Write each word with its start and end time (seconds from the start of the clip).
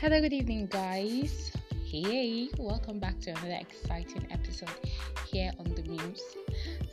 Hello, 0.00 0.18
good 0.18 0.32
evening, 0.32 0.64
guys. 0.64 1.52
Hey, 1.84 2.48
welcome 2.56 2.98
back 2.98 3.20
to 3.20 3.32
another 3.32 3.58
exciting 3.60 4.26
episode 4.30 4.70
here 5.26 5.52
on 5.58 5.74
the 5.74 5.82
Muse. 5.82 6.36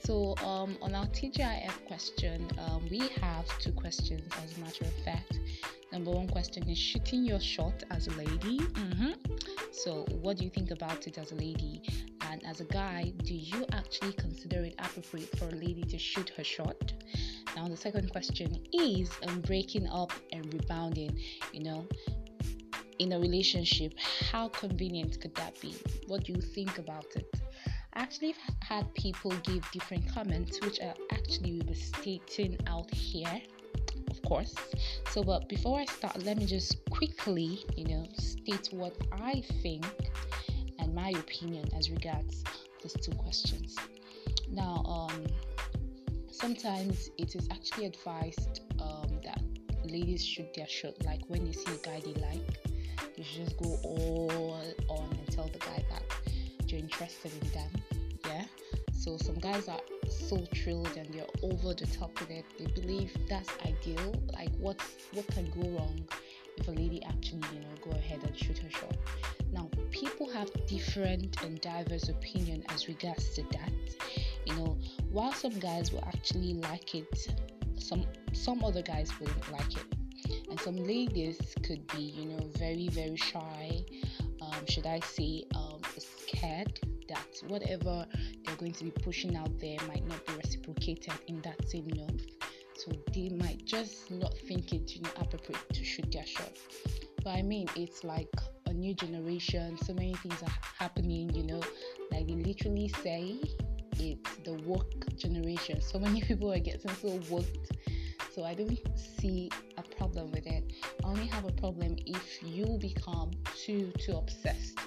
So, 0.03 0.35
um, 0.43 0.77
on 0.81 0.93
our 0.93 1.05
TGIF 1.05 1.85
question, 1.85 2.45
um, 2.57 2.85
we 2.91 2.99
have 3.21 3.47
two 3.59 3.71
questions 3.71 4.29
as 4.43 4.57
a 4.57 4.59
matter 4.59 4.83
of 4.83 4.93
fact. 5.05 5.39
Number 5.93 6.11
one 6.11 6.27
question 6.27 6.67
is 6.67 6.77
shooting 6.77 7.23
your 7.23 7.39
shot 7.39 7.81
as 7.91 8.07
a 8.07 8.11
lady. 8.17 8.59
Mm-hmm. 8.59 9.11
So, 9.71 10.05
what 10.21 10.35
do 10.35 10.43
you 10.43 10.49
think 10.49 10.71
about 10.71 11.07
it 11.07 11.17
as 11.17 11.31
a 11.31 11.35
lady? 11.35 11.83
And 12.29 12.45
as 12.45 12.59
a 12.59 12.65
guy, 12.65 13.13
do 13.23 13.33
you 13.33 13.65
actually 13.71 14.11
consider 14.13 14.65
it 14.65 14.75
appropriate 14.79 15.29
for 15.37 15.45
a 15.45 15.55
lady 15.55 15.85
to 15.85 15.97
shoot 15.97 16.29
her 16.35 16.43
shot? 16.43 16.91
Now, 17.55 17.69
the 17.69 17.77
second 17.77 18.11
question 18.11 18.59
is 18.73 19.09
um, 19.25 19.39
breaking 19.41 19.87
up 19.87 20.11
and 20.33 20.53
rebounding. 20.53 21.17
You 21.53 21.63
know, 21.63 21.87
in 22.99 23.13
a 23.13 23.19
relationship, 23.19 23.93
how 24.31 24.49
convenient 24.49 25.19
could 25.21 25.35
that 25.35 25.59
be? 25.61 25.75
What 26.07 26.25
do 26.25 26.33
you 26.33 26.41
think 26.41 26.77
about 26.77 27.05
it? 27.15 27.33
I 27.93 28.01
actually 28.01 28.35
had 28.61 28.93
people 28.93 29.31
give 29.43 29.69
different 29.71 30.07
comments, 30.13 30.61
which 30.61 30.79
I 30.81 30.93
actually 31.11 31.57
will 31.57 31.65
be 31.65 31.73
stating 31.73 32.57
out 32.67 32.93
here, 32.93 33.41
of 34.09 34.21
course. 34.23 34.53
So, 35.09 35.23
but 35.23 35.49
before 35.49 35.79
I 35.79 35.85
start, 35.85 36.23
let 36.23 36.37
me 36.37 36.45
just 36.45 36.87
quickly, 36.89 37.65
you 37.75 37.85
know, 37.85 38.07
state 38.13 38.69
what 38.71 38.95
I 39.11 39.41
think 39.63 39.85
and 40.79 40.93
my 40.93 41.09
opinion 41.09 41.69
as 41.75 41.89
regards 41.89 42.43
these 42.83 42.93
two 42.93 43.13
questions. 43.13 43.75
Now, 44.51 44.83
um, 44.85 45.25
sometimes 46.31 47.09
it 47.17 47.35
is 47.35 47.47
actually 47.51 47.87
advised 47.87 48.61
um, 48.79 49.19
that 49.23 49.41
ladies 49.85 50.23
shoot 50.23 50.53
their 50.53 50.67
shot, 50.67 50.93
like 51.03 51.21
when 51.27 51.45
they 51.45 51.51
see 51.51 51.71
a 51.73 51.77
guy 51.77 51.99
they 52.05 52.13
like 52.21 52.76
you 53.15 53.23
should 53.23 53.45
just 53.45 53.57
go 53.57 53.77
all 53.83 54.63
on 54.89 55.09
and 55.09 55.31
tell 55.31 55.47
the 55.47 55.59
guy 55.59 55.83
that 55.89 56.03
you're 56.67 56.79
interested 56.79 57.31
in 57.41 57.49
them. 57.51 57.69
Yeah. 58.25 58.43
So 58.91 59.17
some 59.17 59.35
guys 59.35 59.67
are 59.67 59.79
so 60.09 60.37
thrilled 60.55 60.95
and 60.97 61.13
they're 61.13 61.25
over 61.43 61.73
the 61.73 61.87
top 61.87 62.19
with 62.19 62.29
it. 62.29 62.45
They 62.57 62.65
believe 62.65 63.15
that's 63.29 63.49
ideal. 63.65 64.15
Like 64.33 64.51
what 64.57 64.81
what 65.13 65.27
can 65.27 65.49
go 65.51 65.69
wrong 65.69 66.07
if 66.57 66.67
a 66.67 66.71
lady 66.71 67.03
actually, 67.03 67.41
you 67.53 67.59
know, 67.59 67.75
go 67.81 67.91
ahead 67.91 68.19
and 68.23 68.37
shoot 68.37 68.57
her 68.57 68.69
shot. 68.69 68.95
Now 69.51 69.69
people 69.91 70.29
have 70.31 70.49
different 70.67 71.41
and 71.43 71.61
diverse 71.61 72.09
opinion 72.09 72.63
as 72.69 72.87
regards 72.87 73.29
to 73.35 73.43
that. 73.51 73.71
You 74.45 74.55
know, 74.55 74.77
while 75.11 75.33
some 75.33 75.57
guys 75.59 75.91
will 75.91 76.03
actually 76.07 76.55
like 76.55 76.95
it, 76.95 77.29
some 77.77 78.05
some 78.33 78.63
other 78.63 78.81
guys 78.81 79.11
wouldn't 79.19 79.51
like 79.51 79.75
it 79.75 79.96
and 80.49 80.59
some 80.59 80.75
ladies 80.75 81.39
could 81.63 81.85
be 81.87 82.01
you 82.01 82.25
know 82.25 82.49
very 82.57 82.87
very 82.89 83.15
shy. 83.15 83.83
Um, 84.41 84.65
should 84.67 84.85
i 84.85 84.99
say 84.99 85.43
um, 85.55 85.81
scared 85.97 86.79
that 87.09 87.27
whatever 87.47 88.05
they're 88.45 88.55
going 88.55 88.73
to 88.73 88.83
be 88.83 88.91
pushing 88.91 89.35
out 89.35 89.57
there 89.59 89.77
might 89.87 90.05
not 90.07 90.25
be 90.25 90.33
reciprocated 90.33 91.13
in 91.27 91.41
that 91.41 91.67
same 91.67 91.87
note 91.95 92.21
so 92.77 92.91
they 93.13 93.29
might 93.29 93.65
just 93.65 94.11
not 94.11 94.37
think 94.47 94.71
it 94.71 94.95
you 94.95 95.01
know 95.01 95.09
appropriate 95.17 95.67
to 95.73 95.83
shoot 95.83 96.11
their 96.11 96.25
shot. 96.25 96.51
But 97.23 97.31
i 97.31 97.41
mean 97.41 97.67
it's 97.75 98.03
like 98.03 98.29
a 98.67 98.73
new 98.73 98.93
generation. 98.93 99.77
So 99.77 99.93
many 99.93 100.13
things 100.15 100.41
are 100.43 100.57
happening 100.77 101.33
you 101.33 101.43
know. 101.43 101.61
Like 102.11 102.27
they 102.27 102.35
literally 102.35 102.89
say 103.03 103.39
it's 103.99 104.35
the 104.45 104.53
woke 104.65 105.15
generation. 105.17 105.81
So 105.81 105.97
many 105.97 106.21
people 106.29 106.51
are 106.53 106.59
getting 106.59 106.91
so 106.95 107.19
woke. 107.29 107.45
So 108.33 108.43
I 108.43 108.53
don't 108.53 108.77
see 108.95 109.49
problem 109.97 110.31
with 110.31 110.45
it. 110.47 110.73
I 111.03 111.07
only 111.07 111.27
have 111.27 111.45
a 111.45 111.51
problem 111.51 111.95
if 112.05 112.43
you 112.43 112.77
become 112.79 113.31
too 113.55 113.91
too 113.97 114.15
obsessed 114.15 114.79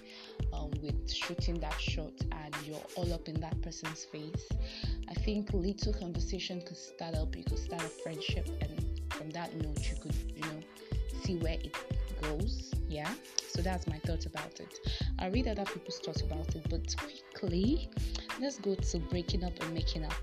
um, 0.52 0.70
with 0.82 1.10
shooting 1.12 1.58
that 1.60 1.78
shot 1.80 2.12
and 2.32 2.54
you're 2.64 2.86
all 2.96 3.12
up 3.12 3.28
in 3.28 3.40
that 3.40 3.60
person's 3.62 4.04
face. 4.04 4.48
I 5.08 5.14
think 5.14 5.52
little 5.52 5.92
conversation 5.92 6.62
could 6.66 6.76
start 6.76 7.14
up. 7.14 7.36
You 7.36 7.44
could 7.44 7.58
start 7.58 7.82
a 7.82 7.88
friendship, 7.88 8.48
and 8.60 9.00
from 9.10 9.30
that 9.30 9.54
note, 9.56 9.80
you 9.90 9.96
could 10.00 10.14
you 10.34 10.42
know 10.42 10.60
see 11.22 11.36
where 11.36 11.54
it 11.54 11.74
goes. 12.22 12.72
Yeah. 12.88 13.10
So 13.48 13.62
that's 13.62 13.86
my 13.86 13.98
thoughts 13.98 14.26
about 14.26 14.60
it. 14.60 14.78
I 15.18 15.26
read 15.26 15.48
other 15.48 15.64
people's 15.64 15.98
thoughts 15.98 16.22
about 16.22 16.54
it, 16.54 16.64
but 16.70 16.94
quickly, 16.96 17.90
let's 18.40 18.58
go 18.58 18.74
to 18.74 18.98
breaking 18.98 19.44
up 19.44 19.52
and 19.60 19.74
making 19.74 20.04
up. 20.04 20.14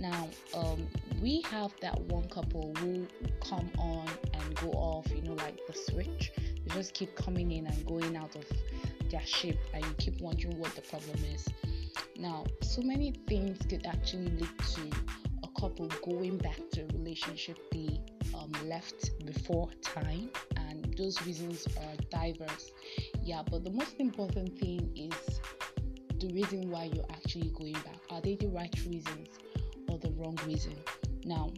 Now, 0.00 0.28
um, 0.54 0.88
we 1.20 1.42
have 1.50 1.72
that 1.82 2.00
one 2.00 2.26
couple 2.30 2.72
who 2.78 3.06
come 3.46 3.70
on 3.78 4.08
and 4.32 4.54
go 4.56 4.70
off, 4.70 5.06
you 5.14 5.20
know, 5.20 5.34
like 5.34 5.58
the 5.66 5.74
switch. 5.74 6.32
They 6.38 6.74
just 6.74 6.94
keep 6.94 7.14
coming 7.16 7.52
in 7.52 7.66
and 7.66 7.86
going 7.86 8.16
out 8.16 8.34
of 8.34 8.44
their 9.10 9.24
ship, 9.26 9.58
and 9.74 9.84
you 9.84 9.92
keep 9.98 10.20
wondering 10.22 10.58
what 10.58 10.74
the 10.74 10.80
problem 10.80 11.18
is. 11.34 11.46
Now, 12.16 12.46
so 12.62 12.80
many 12.80 13.12
things 13.28 13.58
could 13.68 13.84
actually 13.84 14.28
lead 14.28 14.58
to 14.74 14.90
a 15.42 15.60
couple 15.60 15.86
going 16.02 16.38
back 16.38 16.58
to 16.72 16.80
a 16.80 16.86
relationship 16.98 17.58
they 17.70 18.00
um, 18.34 18.52
left 18.64 19.10
before 19.26 19.68
time, 19.82 20.30
and 20.56 20.94
those 20.96 21.20
reasons 21.26 21.66
are 21.76 21.96
diverse. 22.10 22.70
Yeah, 23.22 23.42
but 23.50 23.64
the 23.64 23.70
most 23.70 23.96
important 23.98 24.58
thing 24.58 24.90
is 24.96 25.40
the 26.20 26.32
reason 26.32 26.70
why 26.70 26.84
you're 26.94 27.10
actually 27.10 27.50
going 27.50 27.74
back. 27.74 28.00
Are 28.08 28.22
they 28.22 28.36
the 28.36 28.48
right 28.48 28.74
reasons 28.86 29.28
or 29.90 29.98
the 29.98 30.10
wrong 30.12 30.38
reason? 30.46 30.74
Now, 31.24 31.50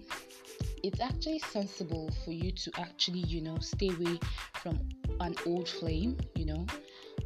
it's 0.82 1.00
actually 1.00 1.38
sensible 1.38 2.10
for 2.24 2.32
you 2.32 2.50
to 2.52 2.72
actually, 2.78 3.20
you 3.20 3.40
know, 3.40 3.58
stay 3.58 3.88
away 3.90 4.18
from 4.54 4.80
an 5.20 5.34
old 5.46 5.68
flame, 5.68 6.16
you 6.34 6.46
know. 6.46 6.66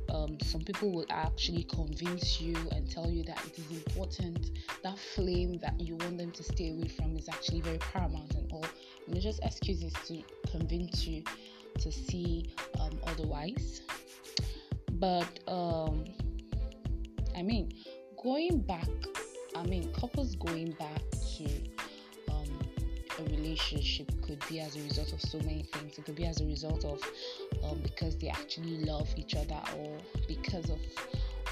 Um, 0.08 0.38
some 0.40 0.60
people 0.60 0.92
will 0.92 1.06
actually 1.10 1.64
convince 1.64 2.40
you 2.40 2.56
and 2.72 2.90
tell 2.90 3.10
you 3.10 3.24
that 3.24 3.38
it 3.46 3.58
is 3.58 3.70
important. 3.70 4.50
That 4.82 4.98
flame 4.98 5.58
that 5.62 5.80
you 5.80 5.96
want 5.96 6.18
them 6.18 6.32
to 6.32 6.42
stay 6.42 6.70
away 6.70 6.88
from 6.88 7.16
is 7.16 7.28
actually 7.28 7.60
very 7.60 7.78
paramount 7.78 8.34
and 8.34 8.50
all. 8.52 8.66
Know, 9.08 9.20
just 9.20 9.42
excuses 9.42 9.92
to 10.08 10.22
convince 10.50 11.06
you 11.06 11.22
to 11.78 11.92
see 11.92 12.52
um, 12.80 12.98
otherwise. 13.06 13.82
But 14.92 15.40
um, 15.48 16.04
I 17.36 17.42
mean, 17.42 17.72
going 18.22 18.60
back, 18.60 18.88
I 19.56 19.66
mean, 19.66 19.92
couples 19.92 20.36
going 20.36 20.72
back 20.72 21.02
to 21.38 21.48
a 23.18 23.22
relationship 23.24 24.10
could 24.22 24.42
be 24.48 24.60
as 24.60 24.76
a 24.76 24.80
result 24.82 25.12
of 25.12 25.20
so 25.20 25.38
many 25.38 25.62
things. 25.72 25.98
It 25.98 26.04
could 26.04 26.16
be 26.16 26.26
as 26.26 26.40
a 26.40 26.44
result 26.44 26.84
of 26.84 27.02
um, 27.64 27.78
because 27.82 28.16
they 28.16 28.28
actually 28.28 28.84
love 28.84 29.08
each 29.16 29.34
other 29.34 29.60
or 29.78 29.98
because 30.28 30.70
of 30.70 30.78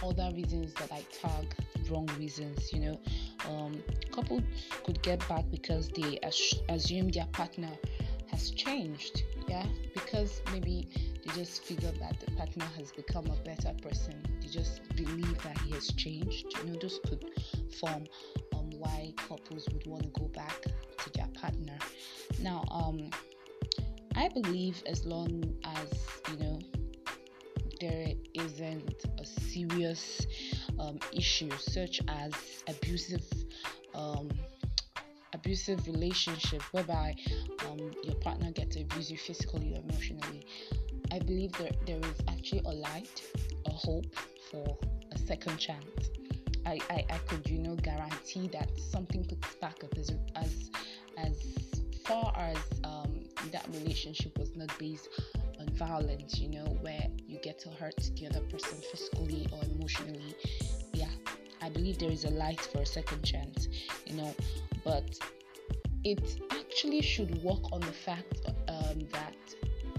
other 0.03 0.31
reasons 0.35 0.75
that 0.75 0.93
I 0.93 1.05
tag 1.13 1.55
wrong 1.91 2.09
reasons. 2.19 2.73
You 2.73 2.81
know, 2.81 3.01
um, 3.49 3.83
couples 4.13 4.43
could 4.85 5.01
get 5.03 5.27
back 5.29 5.45
because 5.51 5.89
they 5.89 6.19
as- 6.23 6.55
assume 6.69 7.11
their 7.11 7.27
partner 7.33 7.71
has 8.31 8.51
changed. 8.51 9.23
Yeah, 9.49 9.67
because 9.95 10.43
maybe 10.53 10.89
they 11.25 11.35
just 11.35 11.63
figure 11.63 11.93
that 12.01 12.21
the 12.21 12.31
partner 12.33 12.67
has 12.77 12.93
become 12.93 13.27
a 13.27 13.37
better 13.45 13.73
person. 13.83 14.23
They 14.41 14.49
just 14.49 14.81
believe 14.95 15.43
that 15.43 15.59
he 15.59 15.73
has 15.73 15.89
changed. 15.93 16.47
You 16.59 16.73
know, 16.73 16.79
those 16.79 17.01
could 17.09 17.25
form 17.81 18.05
um, 18.55 18.71
why 18.79 19.13
couples 19.17 19.67
would 19.73 19.87
want 19.87 20.03
to 20.03 20.21
go 20.21 20.29
back 20.29 20.61
to 20.63 21.11
their 21.15 21.29
partner. 21.41 21.79
Now, 22.41 22.65
um, 22.71 23.11
I 24.17 24.29
believe 24.29 24.83
as 24.87 25.05
long 25.05 25.43
as 25.65 25.93
you 26.31 26.45
know 26.45 26.59
there 27.81 28.13
isn't 28.35 29.05
a 29.19 29.25
serious 29.25 30.27
um, 30.79 30.99
issue 31.13 31.51
such 31.59 32.01
as 32.09 32.33
abusive 32.69 33.25
um, 33.95 34.31
abusive 35.35 35.87
relationship 35.87 36.63
whereby 36.73 37.15
um, 37.67 37.91
your 38.05 38.15
partner 38.17 38.51
gets 38.53 38.77
abused 38.77 39.11
you 39.11 39.19
physically 39.19 39.75
or 39.75 39.81
emotionally 39.81 40.47
i 41.15 41.19
believe 41.19 41.53
that 41.53 41.75
there 41.87 41.99
is 41.99 42.19
actually 42.29 42.63
a 42.67 42.75
light 42.89 43.23
a 43.67 43.71
hope 43.71 44.15
for 44.51 44.77
a 45.13 45.19
second 45.19 45.57
chance 45.59 46.11
I, 46.67 46.79
I, 46.91 47.05
I 47.11 47.19
could 47.29 47.49
you 47.49 47.59
know 47.59 47.77
guarantee 47.77 48.49
that 48.49 48.71
something 48.79 49.25
could 49.25 49.45
spark 49.45 49.85
up 49.85 49.97
as, 49.99 50.11
as 50.37 50.71
as 51.17 51.37
far 52.05 52.33
as 52.37 52.59
um, 52.85 53.25
that 53.53 53.67
relationship 53.73 54.39
was 54.39 54.55
not 54.57 54.77
based 54.79 55.09
on 55.61 55.69
violence, 55.71 56.39
you 56.39 56.51
know, 56.51 56.65
where 56.81 57.07
you 57.27 57.39
get 57.43 57.59
to 57.61 57.71
hurt 57.71 57.97
the 58.17 58.27
other 58.27 58.41
person 58.41 58.79
physically 58.91 59.47
or 59.53 59.61
emotionally. 59.65 60.35
Yeah, 60.93 61.09
I 61.63 61.71
believe 61.71 61.99
there 61.99 62.11
is 62.11 62.25
a 62.25 62.31
light 62.31 62.61
for 62.61 62.83
a 62.83 62.87
second 62.87 63.23
chance, 63.23 63.69
you 64.07 64.17
know, 64.17 64.35
but 64.85 65.19
it 66.05 66.41
actually 66.51 67.01
should 67.01 67.43
work 67.43 67.73
on 67.73 67.81
the 67.81 67.93
fact 67.93 68.41
um, 68.69 69.01
that 69.13 69.37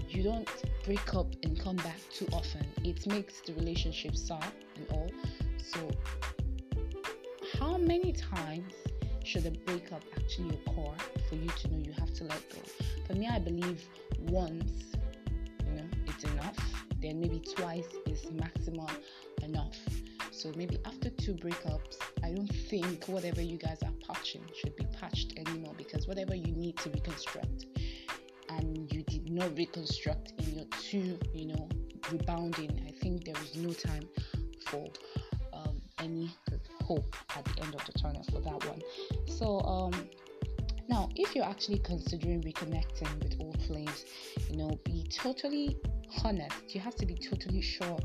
you 0.08 0.22
don't 0.22 0.48
break 0.86 1.14
up 1.16 1.26
and 1.42 1.58
come 1.58 1.76
back 1.76 1.98
too 2.14 2.26
often. 2.32 2.64
It 2.84 3.04
makes 3.08 3.40
the 3.40 3.52
relationship 3.54 4.16
sour 4.16 4.40
and 4.76 4.86
all. 4.92 5.10
So, 5.58 5.90
how 7.58 7.76
many 7.76 8.12
times 8.12 8.72
should 9.24 9.46
a 9.46 9.50
breakup 9.50 10.04
actually 10.16 10.60
occur 10.64 10.94
for 11.28 11.34
you 11.34 11.48
to 11.48 11.68
know 11.68 11.78
you 11.84 11.92
have 11.98 12.14
to 12.14 12.24
let 12.24 12.40
go? 12.50 12.60
For 13.08 13.14
me, 13.14 13.28
I 13.28 13.40
believe 13.40 13.82
once, 14.28 14.94
you 15.66 15.72
know, 15.72 15.88
it's 16.06 16.22
enough. 16.22 16.56
then 17.02 17.20
maybe 17.20 17.40
twice 17.40 17.88
is 18.06 18.30
maximum 18.30 18.86
enough. 19.42 19.76
So 20.30 20.52
maybe 20.54 20.78
after 20.84 21.10
two 21.10 21.34
breakups, 21.34 21.98
I 22.22 22.30
don't 22.30 22.46
think 22.46 23.06
whatever 23.06 23.42
you 23.42 23.58
guys 23.58 23.82
are 23.82 23.92
patching 24.06 24.42
should 24.60 24.76
be 24.76 24.86
patched 25.00 25.36
anymore 25.36 25.74
because 25.76 26.06
whatever 26.06 26.34
you 26.34 26.52
need 26.52 26.76
to 26.78 26.90
reconstruct 26.90 27.66
and 28.48 28.92
you 28.92 29.02
did 29.02 29.30
not 29.30 29.56
reconstruct 29.56 30.32
in 30.38 30.54
your 30.56 30.66
two, 30.80 31.18
you 31.34 31.46
know, 31.46 31.68
rebounding, 32.10 32.82
I 32.86 32.92
think 33.02 33.24
there 33.24 33.34
is 33.42 33.56
no 33.56 33.72
time 33.72 34.08
for 34.66 34.86
um, 35.52 35.80
any 35.98 36.30
hope 36.84 37.14
at 37.36 37.44
the 37.44 37.62
end 37.62 37.74
of 37.74 37.84
the 37.86 37.92
tunnel 37.92 38.24
for 38.30 38.40
that 38.40 38.64
one. 38.68 38.80
So, 39.26 39.60
um, 39.60 40.08
now 40.88 41.08
if 41.16 41.34
you're 41.34 41.44
actually 41.44 41.80
considering 41.80 42.42
reconnecting 42.42 43.22
with 43.22 43.36
old 43.40 43.60
flames, 43.62 44.04
you 44.48 44.56
know, 44.56 44.70
be 44.84 45.04
totally 45.10 45.76
honest. 46.24 46.74
You 46.74 46.80
have 46.80 46.94
to 46.96 47.06
be 47.06 47.14
totally 47.14 47.60
sure 47.60 47.98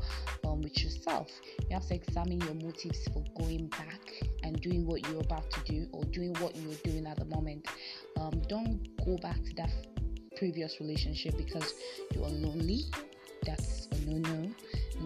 um, 0.44 0.62
with 0.62 0.82
yourself. 0.82 1.28
You 1.68 1.74
have 1.74 1.86
to 1.88 1.94
examine 1.94 2.40
your 2.40 2.54
motives 2.54 3.06
for 3.12 3.24
going 3.38 3.68
back 3.68 4.22
and 4.42 4.60
doing 4.60 4.86
what 4.86 5.06
you're 5.08 5.20
about 5.20 5.50
to 5.50 5.60
do 5.64 5.88
or 5.92 6.04
doing 6.06 6.34
what 6.34 6.56
you're 6.56 6.74
doing 6.84 7.06
at 7.06 7.18
the 7.18 7.24
moment. 7.26 7.66
Um, 8.18 8.42
don't 8.48 8.88
go 9.04 9.16
back 9.18 9.42
to 9.42 9.54
that 9.56 9.70
previous 10.42 10.80
relationship 10.80 11.36
because 11.36 11.74
you 12.12 12.24
are 12.24 12.28
lonely. 12.28 12.80
That's 13.46 13.86
a 13.92 14.10
no 14.10 14.16
no. 14.28 14.50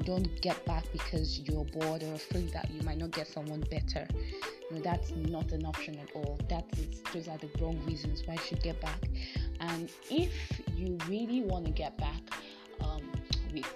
Don't 0.05 0.41
get 0.41 0.65
back 0.65 0.85
because 0.93 1.41
you're 1.41 1.67
bored 1.67 2.03
or 2.03 2.15
afraid 2.15 2.50
that 2.55 2.71
you 2.71 2.81
might 2.85 2.97
not 2.97 3.11
get 3.11 3.29
someone 3.29 3.62
better. 3.71 4.09
Know, 4.71 4.81
that's 4.81 5.11
not 5.11 5.53
an 5.53 5.67
option 5.67 5.99
at 5.99 6.09
all. 6.15 6.38
That 6.49 6.65
is 6.79 7.03
those 7.12 7.29
are 7.29 7.37
the 7.37 7.50
wrong 7.61 7.79
reasons 7.85 8.23
why 8.25 8.35
you 8.35 8.41
should 8.49 8.62
get 8.62 8.81
back. 8.81 9.03
And 9.61 9.91
if 10.11 10.33
you 10.75 10.97
really 11.06 11.43
want 11.43 11.67
to 11.67 11.71
get 11.71 11.99
back, 11.99 12.23
um, 12.81 13.03
with 13.53 13.67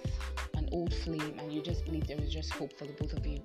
an 0.55 0.67
old 0.71 0.95
flame 1.03 1.35
and 1.37 1.53
you 1.53 1.61
just 1.61 1.85
believe 1.85 2.07
there 2.07 2.19
is 2.19 2.33
just 2.33 2.51
hope 2.53 2.75
for 2.75 2.85
the 2.85 2.93
both 2.93 3.13
of 3.13 3.23
you, 3.23 3.39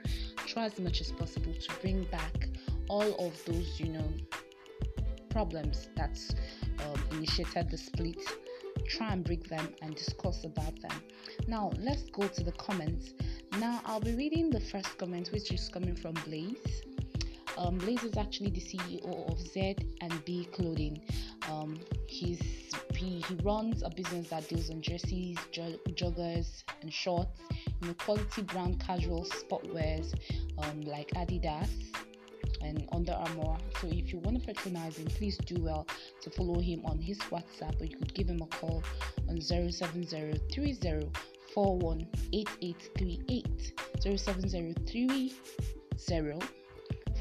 try 0.47 0.65
as 0.65 0.79
much 0.79 1.03
as 1.03 1.13
possible 1.13 1.53
to 1.53 1.75
bring 1.83 2.05
back 2.05 2.49
all 2.89 3.27
of 3.27 3.45
those, 3.45 3.79
you 3.79 3.91
know, 3.91 4.09
problems 5.37 5.91
that 5.97 6.19
um, 6.85 6.99
initiated 7.17 7.71
the 7.71 7.79
split. 7.79 8.19
Try 8.89 9.13
and 9.13 9.25
break 9.25 9.49
them 9.49 9.69
and 9.83 9.95
discuss 9.95 10.45
about 10.45 10.81
them. 10.81 11.03
Now, 11.49 11.73
let's 11.79 12.05
go 12.11 12.29
to 12.29 12.45
the 12.45 12.53
comments. 12.53 13.15
Now, 13.59 13.81
I'll 13.85 14.01
be 14.01 14.15
reading 14.15 14.51
the 14.51 14.61
first 14.61 14.99
comment, 14.99 15.31
which 15.33 15.51
is 15.51 15.69
coming 15.69 15.97
from 15.97 16.15
Blaze. 16.27 16.83
Um, 17.59 17.79
Blaze 17.79 18.05
is 18.05 18.17
actually 18.17 18.51
the 18.51 18.61
CEO 18.61 19.33
of 19.33 19.41
Z 19.41 19.77
and 20.03 20.25
B 20.25 20.47
Clothing. 20.53 21.01
Um, 21.51 21.81
he's 22.07 22.41
he, 22.95 23.21
he 23.29 23.35
runs 23.43 23.83
a 23.83 23.91
business 23.91 24.29
that 24.29 24.49
deals 24.49 24.71
on 24.71 24.81
jerseys, 24.81 25.37
joggers, 25.53 26.65
and 26.83 26.93
shorts. 26.93 27.41
You 27.81 27.89
know, 27.89 27.95
quality 27.95 28.43
brand 28.43 28.81
casual 28.81 29.25
sportwears 29.25 30.15
um, 30.59 30.83
like 30.83 31.11
Adidas 31.11 31.69
and 32.63 32.89
Under 32.93 33.13
Armour. 33.13 33.59
So 33.81 33.89
if 33.89 34.13
you 34.13 34.19
want 34.19 34.41
to 34.41 34.47
patronize 34.47 34.97
him, 34.97 35.07
please 35.07 35.37
do 35.39 35.63
well 35.63 35.87
to 36.23 36.31
follow 36.31 36.61
him 36.61 36.83
on 36.85 36.99
his 36.99 37.19
WhatsApp, 37.19 37.81
or 37.81 37.85
you 37.85 37.97
could 37.97 38.15
give 38.15 38.29
him 38.29 38.41
a 38.43 38.47
call 38.47 38.83
on 39.29 39.41
07030 39.41 41.09
418838 41.55 43.73
07030 44.03 45.33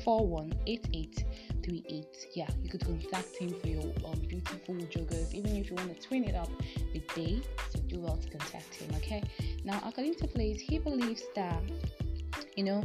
418838. 0.04 2.28
Yeah, 2.36 2.48
you 2.62 2.70
could 2.70 2.86
contact 2.86 3.38
him 3.38 3.56
for 3.60 3.68
your 3.68 3.84
um, 4.06 4.20
beautiful 4.28 4.76
joggers, 4.76 5.34
even 5.34 5.56
if 5.56 5.70
you 5.70 5.76
want 5.76 6.00
to 6.00 6.08
twin 6.08 6.26
it 6.26 6.36
up 6.36 6.50
with 6.94 7.08
day. 7.16 7.42
So 7.72 7.80
do 7.88 8.02
well 8.02 8.18
to 8.18 8.30
contact 8.30 8.76
him. 8.76 8.94
Okay. 8.98 9.24
Now, 9.64 9.82
according 9.86 10.16
to 10.16 10.28
Blaze, 10.28 10.60
he 10.62 10.78
believes 10.80 11.24
that 11.36 11.62
you 12.56 12.64
know 12.64 12.84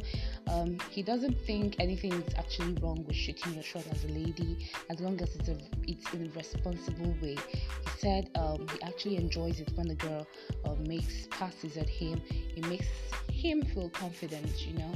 um, 0.48 0.76
he 0.90 1.02
doesn't 1.02 1.38
think 1.46 1.76
anything 1.78 2.12
is 2.12 2.34
actually 2.36 2.74
wrong 2.82 3.04
with 3.06 3.16
shooting 3.16 3.54
your 3.54 3.62
shot 3.62 3.84
as 3.90 4.04
a 4.04 4.08
lady 4.08 4.70
as 4.90 5.00
long 5.00 5.20
as 5.20 5.34
it's 5.36 5.48
a 5.48 5.56
it's 5.86 6.12
in 6.12 6.26
a 6.26 6.30
responsible 6.36 7.14
way 7.22 7.36
he 7.36 7.90
said 7.98 8.30
um, 8.36 8.66
he 8.72 8.82
actually 8.82 9.16
enjoys 9.16 9.60
it 9.60 9.70
when 9.74 9.88
the 9.88 9.94
girl 9.94 10.26
uh, 10.64 10.74
makes 10.86 11.26
passes 11.30 11.76
at 11.76 11.88
him 11.88 12.20
it 12.28 12.66
makes 12.66 12.88
him 13.30 13.62
feel 13.62 13.88
confident 13.90 14.66
you 14.66 14.74
know 14.74 14.92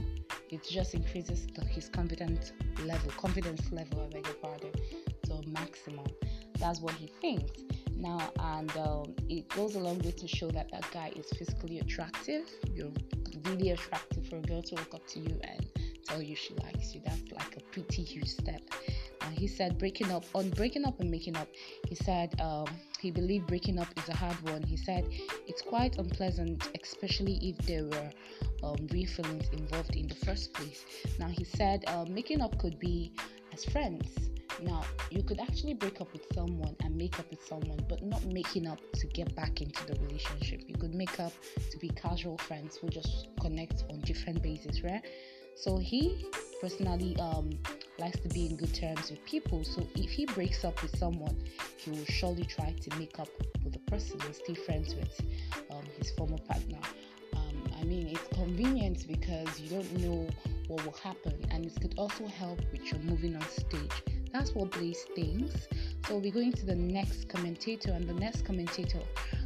it 0.50 0.62
just 0.62 0.94
increases 0.94 1.46
the, 1.54 1.64
his 1.64 1.88
confidence 1.88 2.52
level, 2.84 3.10
confidence 3.16 3.72
level, 3.72 4.02
I 4.02 4.12
beg 4.12 4.26
your 4.26 4.34
pardon, 4.36 4.70
to 5.24 5.50
maximum. 5.50 6.06
That's 6.58 6.80
what 6.80 6.94
he 6.94 7.08
thinks. 7.20 7.50
Now, 7.96 8.30
and 8.38 8.70
um, 8.76 9.14
it 9.28 9.48
goes 9.50 9.76
a 9.76 9.80
long 9.80 9.98
way 10.00 10.10
to 10.12 10.28
show 10.28 10.50
that 10.50 10.70
that 10.72 10.90
guy 10.92 11.12
is 11.16 11.26
physically 11.38 11.78
attractive. 11.78 12.48
You're 12.74 12.92
really 13.44 13.70
attractive 13.70 14.26
for 14.26 14.36
a 14.36 14.42
girl 14.42 14.62
to 14.62 14.74
walk 14.74 14.94
up 14.94 15.06
to 15.08 15.20
you 15.20 15.40
and 15.44 15.66
tell 16.04 16.20
you 16.22 16.36
she 16.36 16.54
likes 16.54 16.94
you. 16.94 17.00
That's 17.04 17.30
like 17.32 17.56
a 17.56 17.60
pretty 17.72 18.02
huge 18.02 18.28
step. 18.28 18.60
Uh, 19.20 19.30
he 19.30 19.46
said 19.46 19.78
breaking 19.78 20.10
up 20.10 20.24
on 20.34 20.50
breaking 20.50 20.84
up 20.84 21.00
and 21.00 21.10
making 21.10 21.36
up. 21.36 21.48
He 21.88 21.94
said 21.94 22.38
um, 22.40 22.66
he 23.00 23.10
believed 23.10 23.46
breaking 23.46 23.78
up 23.78 23.88
is 23.96 24.08
a 24.08 24.16
hard 24.16 24.40
one. 24.50 24.62
He 24.62 24.76
said 24.76 25.08
it's 25.46 25.62
quite 25.62 25.98
unpleasant, 25.98 26.68
especially 26.80 27.38
if 27.42 27.58
there 27.66 27.84
were 27.84 28.10
um, 28.62 28.86
real 28.90 29.06
feelings 29.06 29.48
involved 29.52 29.96
in 29.96 30.08
the 30.08 30.14
first 30.14 30.52
place. 30.52 30.84
Now 31.18 31.28
he 31.28 31.44
said 31.44 31.84
uh, 31.86 32.04
making 32.08 32.40
up 32.40 32.58
could 32.58 32.78
be 32.78 33.12
as 33.52 33.64
friends. 33.64 34.33
Now 34.64 34.82
you 35.10 35.22
could 35.22 35.40
actually 35.40 35.74
break 35.74 36.00
up 36.00 36.12
with 36.12 36.26
someone 36.34 36.74
and 36.82 36.96
make 36.96 37.18
up 37.18 37.28
with 37.30 37.44
someone, 37.44 37.84
but 37.88 38.02
not 38.02 38.24
making 38.24 38.66
up 38.66 38.78
to 38.94 39.06
get 39.08 39.34
back 39.36 39.60
into 39.60 39.86
the 39.86 39.94
relationship. 40.00 40.62
You 40.66 40.74
could 40.76 40.94
make 40.94 41.20
up 41.20 41.32
to 41.70 41.78
be 41.78 41.88
casual 41.90 42.38
friends 42.38 42.76
who 42.76 42.88
just 42.88 43.28
connect 43.40 43.84
on 43.90 44.00
different 44.00 44.42
bases, 44.42 44.82
right? 44.82 45.02
So 45.56 45.78
he 45.78 46.26
personally 46.60 47.16
um, 47.20 47.50
likes 47.98 48.18
to 48.20 48.28
be 48.28 48.46
in 48.46 48.56
good 48.56 48.74
terms 48.74 49.10
with 49.10 49.24
people. 49.24 49.64
So 49.64 49.86
if 49.94 50.10
he 50.10 50.26
breaks 50.26 50.64
up 50.64 50.80
with 50.82 50.96
someone, 50.98 51.36
he 51.76 51.90
will 51.90 52.04
surely 52.06 52.44
try 52.44 52.72
to 52.72 52.98
make 52.98 53.18
up 53.20 53.28
with 53.62 53.72
the 53.74 53.78
person 53.90 54.20
and 54.24 54.34
stay 54.34 54.54
friends 54.54 54.94
with 54.94 55.20
um, 55.70 55.84
his 55.98 56.10
former 56.12 56.38
partner. 56.38 56.78
Um, 57.36 57.62
I 57.78 57.84
mean, 57.84 58.08
it's 58.08 58.36
convenient 58.36 59.06
because 59.06 59.60
you 59.60 59.68
don't 59.68 59.92
know 59.98 60.28
what 60.68 60.84
will 60.84 60.96
happen, 61.02 61.34
and 61.50 61.66
it 61.66 61.80
could 61.80 61.94
also 61.98 62.26
help 62.26 62.58
with 62.72 62.90
your 62.90 63.00
moving 63.02 63.36
on 63.36 63.46
stage. 63.48 64.13
That's 64.34 64.52
what 64.52 64.72
Blaze 64.72 65.04
thinks. 65.14 65.68
So 66.08 66.18
we're 66.18 66.32
going 66.32 66.52
to 66.54 66.66
the 66.66 66.74
next 66.74 67.28
commentator, 67.28 67.92
and 67.92 68.04
the 68.04 68.14
next 68.14 68.44
commentator 68.44 68.98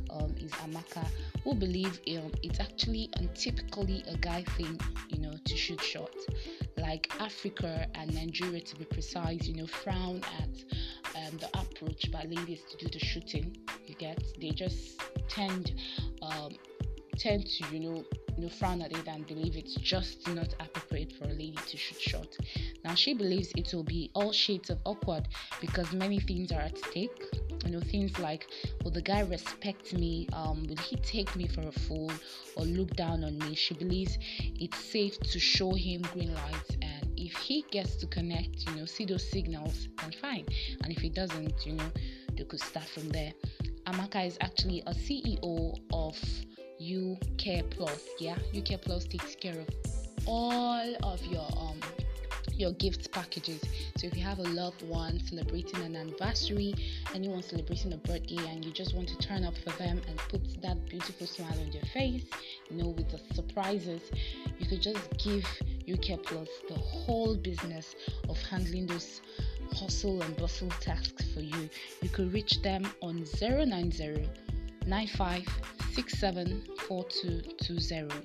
um, 0.09 0.35
is 0.41 0.51
Amaka, 0.53 1.07
who 1.45 1.55
believe 1.55 2.01
um, 2.17 2.33
it's 2.43 2.59
actually 2.59 3.11
and 3.19 3.33
typically 3.35 4.03
a 4.09 4.17
guy 4.17 4.45
thing, 4.57 4.81
you 5.11 5.19
know, 5.19 5.35
to 5.45 5.57
shoot 5.59 5.83
shots. 5.83 6.25
Like 6.79 7.13
Africa 7.21 7.87
and 7.97 8.15
Nigeria, 8.15 8.63
to 8.63 8.77
be 8.77 8.87
precise, 8.87 9.47
you 9.47 9.57
know, 9.57 9.67
frown 9.67 10.23
at 10.41 10.65
um, 11.17 11.37
the 11.37 11.51
approach 11.53 12.11
by 12.11 12.23
ladies 12.23 12.63
to 12.71 12.79
do 12.79 12.89
the 12.91 12.99
shooting. 12.99 13.59
You 13.87 13.95
get, 13.95 14.25
they 14.41 14.51
just 14.51 15.03
tend 15.29 15.75
um, 16.23 16.53
tend 17.19 17.47
to, 17.47 17.77
you 17.77 17.81
know, 17.81 18.05
you 18.37 18.45
know, 18.45 18.49
frown 18.49 18.81
at 18.83 18.93
it 18.93 19.07
and 19.09 19.27
believe 19.27 19.57
it's 19.57 19.75
just 19.75 20.27
not 20.29 20.55
appropriate 20.61 21.13
for 21.13 21.25
a 21.25 21.33
lady 21.33 21.59
to 21.67 21.77
shoot 21.77 22.01
shot. 22.01 22.37
Now 22.85 22.95
she 22.95 23.15
believes 23.15 23.53
it 23.57 23.73
will 23.75 23.83
be 23.83 24.11
all 24.15 24.33
shades 24.33 24.71
of 24.71 24.79
awkward 24.85 25.27
because 25.61 25.93
many 25.93 26.21
things 26.21 26.53
are 26.53 26.61
at 26.61 26.79
stake. 26.79 27.37
You 27.65 27.73
know, 27.73 27.81
things 27.81 28.19
like 28.19 28.47
will 28.85 28.93
the 28.93 29.03
guy 29.03 29.21
respect 29.21 29.93
me? 29.93 30.29
Um, 30.33 30.65
will 30.69 30.77
he 30.77 30.97
take 30.97 31.35
me 31.35 31.49
for 31.49 31.63
a 31.63 31.73
fool 31.73 32.13
or 32.57 32.65
look 32.65 32.95
down 32.95 33.25
on 33.25 33.39
me? 33.39 33.55
She 33.55 33.75
believes 33.75 34.17
it's 34.39 34.79
safe 34.79 35.19
to 35.19 35.39
show 35.41 35.75
him 35.75 36.03
green 36.13 36.33
lights 36.35 36.77
and 36.81 36.99
if 37.17 37.33
he 37.35 37.65
gets 37.71 37.97
to 37.97 38.07
connect, 38.07 38.65
you 38.69 38.77
know, 38.77 38.87
see 38.87 39.05
those 39.05 39.29
signals, 39.29 39.89
then 40.01 40.13
fine. 40.13 40.47
And 40.85 40.93
if 40.93 40.99
he 40.99 41.09
doesn't, 41.09 41.67
you 41.67 41.73
know, 41.73 41.91
they 42.37 42.45
could 42.45 42.61
start 42.61 42.87
from 42.87 43.09
there. 43.09 43.33
Amaka 43.87 44.27
is 44.27 44.39
actually 44.41 44.83
a 44.87 44.93
CEO 44.93 45.75
of 45.93 46.17
U 46.79 47.19
Care 47.37 47.63
Plus. 47.65 48.09
Yeah, 48.19 48.37
U 48.53 48.63
Care 48.63 48.79
Plus 48.79 49.05
takes 49.05 49.35
care 49.35 49.59
of 49.59 49.69
all 50.27 50.97
of 51.03 51.25
your 51.27 51.47
um 51.57 51.81
your 52.59 52.73
gift 52.73 53.11
packages. 53.13 53.61
So 53.97 54.09
if 54.09 54.17
you 54.17 54.23
have 54.25 54.41
a 54.41 54.43
loved 54.43 54.83
one 54.83 55.21
celebrating 55.21 55.81
an 55.83 55.95
anniversary, 55.95 56.75
anyone 57.15 57.43
celebrating 57.43 57.93
a 57.93 57.97
birthday, 57.99 58.39
and 58.49 58.65
you 58.65 58.73
just 58.73 58.95
want 58.95 59.09
to 59.09 59.17
turn 59.19 59.45
up 59.45 59.57
for 59.59 59.71
them 59.79 60.01
and 60.09 60.19
put 60.29 60.41
that 60.63 60.85
beautiful 60.89 61.27
smile 61.27 61.57
on 61.61 61.71
their 61.71 61.89
face, 61.93 62.25
you 62.69 62.83
know, 62.83 62.89
with 62.89 63.09
the 63.11 63.35
surprises, 63.35 64.11
you 64.59 64.67
could 64.67 64.83
just 64.83 65.09
give 65.19 65.45
U 65.87 65.97
Care 65.97 66.19
Plus 66.19 66.49
the 66.69 66.75
whole 66.75 67.37
business 67.37 67.95
of 68.29 68.41
handling 68.43 68.87
those 68.87 69.21
hustle 69.73 70.21
and 70.23 70.37
bustle 70.37 70.71
tasks 70.81 71.31
for 71.33 71.41
you. 71.41 71.71
You 72.03 72.09
could 72.09 72.33
reach 72.33 72.61
them 72.63 72.87
on 73.03 73.25
090 73.41 74.29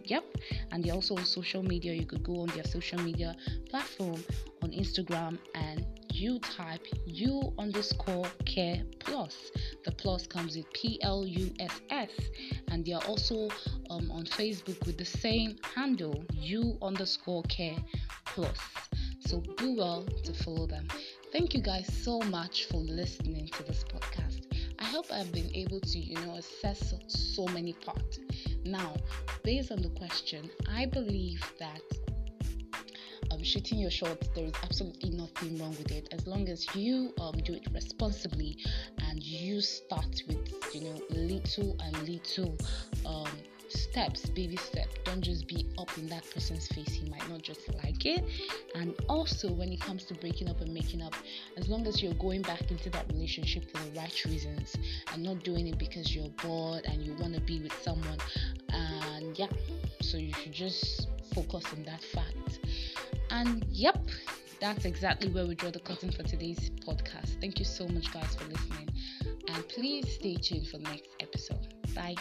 Yep. 0.05 0.24
And 0.72 0.84
they're 0.84 0.93
also 0.93 1.15
on 1.15 1.25
social 1.25 1.63
media. 1.63 1.93
You 1.93 2.05
could 2.05 2.24
go 2.24 2.41
on 2.41 2.48
their 2.50 2.63
social 2.63 3.00
media 3.01 3.36
platform 3.70 4.24
on 4.62 4.72
Instagram 4.72 5.38
and 5.55 5.86
you 6.13 6.39
type 6.39 6.86
U 7.08 7.53
underscore 7.58 8.25
care 8.46 8.84
plus. 9.00 9.51
The 9.84 9.91
Plus 9.91 10.27
comes 10.27 10.55
with 10.55 10.72
P 10.74 11.00
L 11.01 11.25
U 11.25 11.51
S 11.60 11.82
S, 11.89 12.12
and 12.70 12.86
they 12.86 12.93
are 12.93 13.03
also 13.05 13.50
um, 13.89 14.12
on 14.12 14.25
Facebook 14.25 14.86
with 14.86 14.98
the 14.98 15.05
same 15.05 15.58
handle 15.75 16.24
U 16.39 16.77
underscore 16.82 17.43
Care 17.43 17.77
Plus. 18.25 18.58
So 19.27 19.41
do 19.58 19.75
well 19.75 20.03
to 20.24 20.34
follow 20.34 20.67
them. 20.67 20.88
Thank 21.32 21.53
you 21.55 21.62
guys 21.62 21.91
so 21.91 22.20
much 22.20 22.65
for 22.65 22.77
listening 22.77 23.48
to 23.48 23.63
this 23.63 23.84
podcast. 23.84 24.53
I 24.84 24.86
hope 24.88 25.06
I've 25.13 25.32
been 25.32 25.50
able 25.56 25.80
to, 25.80 25.98
you 25.98 26.16
know, 26.25 26.36
assess 26.36 26.94
so 27.08 27.46
many 27.46 27.72
parts. 27.72 28.20
Now, 28.66 28.94
based 29.42 29.72
on 29.72 29.82
the 29.82 29.88
question, 29.88 30.50
I 30.70 30.88
believe 30.88 31.42
that 31.58 31.82
um, 33.32 33.42
shooting 33.42 33.80
your 33.80 33.90
shot, 33.90 34.18
there 34.36 34.44
is 34.44 34.54
absolutely 34.62 35.12
nothing 35.12 35.58
wrong 35.58 35.70
with 35.70 35.90
it 35.90 36.10
as 36.12 36.28
long 36.28 36.50
as 36.50 36.68
you 36.75 37.13
um, 37.22 37.38
do 37.46 37.54
it 37.54 37.66
responsibly 37.74 38.58
and 39.08 39.24
you 39.24 39.62
start 39.62 40.22
with, 40.28 40.54
you 40.74 40.82
know, 40.82 41.02
little 41.12 41.78
and 41.82 41.98
little 42.06 42.58
um, 43.06 43.32
steps, 43.74 44.25
baby 44.27 44.56
steps. 44.56 44.96
Don't 45.03 45.22
just 45.22 45.48
be 45.48 45.65
up 45.77 45.96
in 45.98 46.08
that 46.10 46.24
person's 46.34 46.68
face. 46.68 46.94
He 46.94 47.10
might 47.10 47.27
not 47.30 47.42
just 47.42 47.74
like 47.84 48.06
it. 48.06 48.24
And 48.75 48.94
also, 49.10 49.51
when 49.51 49.72
it 49.72 49.82
comes 49.82 50.03
to 50.06 50.13
breaking 50.15 50.50
up 50.50 50.62
and 50.62 50.74
making 50.74 51.01
up, 51.01 51.15
as 51.58 51.68
long 51.68 51.86
as 51.88 52.01
you're 52.01 52.13
going 52.15 52.42
back 52.42 52.70
into 52.72 52.89
that 52.92 53.06
relationship 53.12 53.70
for 53.72 53.84
the 53.84 54.00
right 54.00 54.25
reasons 54.25 54.75
and 55.13 55.24
not 55.24 55.44
doing 55.44 55.68
it 55.68 55.77
because 55.77 56.15
you're 56.15 56.30
bored 56.44 56.86
and 56.86 57.03
you 57.03 57.13
want 57.15 57.34
to 57.34 57.42
be 57.42 57.62
with 57.62 57.74
someone. 57.82 58.18
And 58.70 59.38
yeah, 59.38 59.50
so 60.01 60.18
you 60.18 60.34
should 60.34 60.53
just 60.53 61.08
focus 61.34 61.65
on 61.75 61.84
that 61.84 62.03
fact. 62.03 62.60
And 63.30 63.65
yep, 63.70 63.98
that's 64.60 64.86
exactly 64.86 65.30
where 65.30 65.46
we 65.46 65.56
draw 65.56 65.72
the 65.72 65.80
curtain 65.80 66.12
for 66.12 66.24
today's 66.24 66.70
podcast. 66.86 67.39
Thank 67.42 67.60
you 67.60 67.65
so 67.65 67.88
much, 67.88 68.12
guys, 68.13 68.36
for 68.36 68.46
listening. 68.50 68.89
And 69.48 69.68
please 69.68 70.13
stay 70.13 70.36
tuned 70.36 70.68
for 70.68 70.77
the 70.77 70.84
next 70.84 71.10
episode. 71.20 71.74
Bye. 71.96 72.15